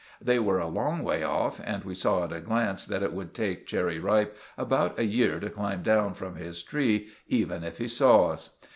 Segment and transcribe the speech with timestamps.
[0.19, 3.35] They were a long way off, and we saw at a glance that it would
[3.35, 7.87] take Cherry Ripe about a year to climb down from his tree, even if he
[7.87, 8.57] saw us.